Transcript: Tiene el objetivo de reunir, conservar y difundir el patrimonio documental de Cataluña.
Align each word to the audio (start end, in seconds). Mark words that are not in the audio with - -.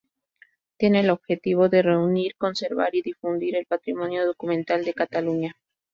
Tiene 0.77 1.01
el 1.01 1.11
objetivo 1.11 1.69
de 1.69 1.83
reunir, 1.83 2.35
conservar 2.35 2.95
y 2.95 3.03
difundir 3.03 3.55
el 3.55 3.67
patrimonio 3.67 4.25
documental 4.25 4.83
de 4.83 4.95
Cataluña. 4.95 5.55